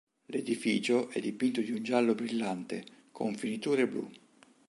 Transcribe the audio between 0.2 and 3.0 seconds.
L'edificio è dipinto di un giallo brillante,